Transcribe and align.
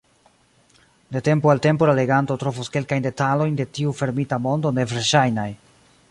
De 1.13 1.21
tempo 1.29 1.45
al 1.51 1.59
tempo 1.67 1.83
la 1.89 1.95
leganto 2.01 2.37
trovos 2.43 2.71
kelkajn 2.75 3.05
detalojn 3.07 3.59
de 3.59 3.67
tiu 3.75 3.93
fermita 3.99 4.39
mondo 4.47 4.67
neverŝajnaj. 4.79 5.49